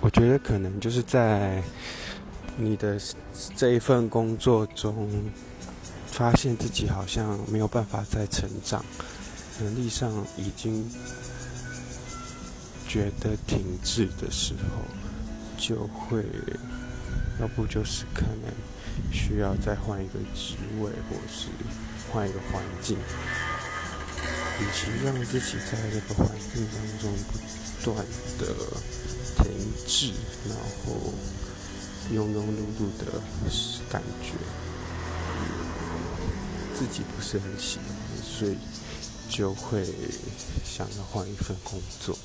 [0.00, 1.62] 我觉得可能就是在
[2.56, 2.98] 你的
[3.56, 5.10] 这一份工作中，
[6.06, 8.84] 发现自己好像没有办法再成长，
[9.60, 10.88] 能力上已经
[12.86, 14.82] 觉得停滞的时候，
[15.58, 16.24] 就会，
[17.40, 21.48] 要不就是可能需要再换一个职位，或是
[22.10, 22.96] 换一个环境，
[24.60, 28.06] 与其让自己在这个环境当中不断
[28.38, 28.46] 的。
[30.48, 31.12] 然后
[32.12, 33.20] 庸庸碌碌的
[33.90, 34.32] 感觉，
[36.78, 37.86] 自己不是很喜欢，
[38.22, 38.56] 所以
[39.28, 39.84] 就会
[40.64, 42.16] 想要换一份工作。